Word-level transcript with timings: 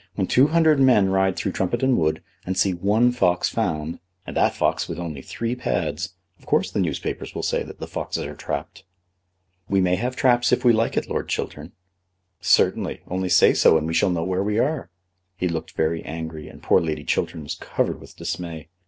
When 0.15 0.25
two 0.25 0.47
hundred 0.47 0.79
men 0.79 1.11
ride 1.11 1.35
through 1.35 1.51
Trumpeton 1.51 1.95
Wood, 1.95 2.23
and 2.43 2.57
see 2.57 2.73
one 2.73 3.11
fox 3.11 3.49
found, 3.49 3.99
and 4.25 4.35
that 4.35 4.55
fox 4.55 4.89
with 4.89 4.97
only 4.97 5.21
three 5.21 5.53
pads, 5.55 6.15
of 6.39 6.47
course 6.47 6.71
the 6.71 6.79
newspapers 6.79 7.35
will 7.35 7.43
say 7.43 7.61
that 7.61 7.77
the 7.77 7.85
foxes 7.85 8.25
are 8.25 8.33
trapped." 8.33 8.83
"We 9.69 9.79
may 9.79 9.97
have 9.97 10.15
traps 10.15 10.51
if 10.51 10.65
we 10.65 10.73
like 10.73 10.97
it, 10.97 11.07
Lord 11.07 11.29
Chiltern." 11.29 11.73
"Certainly; 12.39 13.01
only 13.09 13.29
say 13.29 13.53
so, 13.53 13.77
and 13.77 13.85
we 13.85 13.93
shall 13.93 14.09
know 14.09 14.23
where 14.23 14.43
we 14.43 14.57
are." 14.57 14.89
He 15.37 15.47
looked 15.47 15.73
very 15.73 16.01
angry, 16.01 16.47
and 16.47 16.63
poor 16.63 16.81
Lady 16.81 17.03
Chiltern 17.03 17.43
was 17.43 17.53
covered 17.53 18.01
with 18.01 18.15
dismay. 18.17 18.69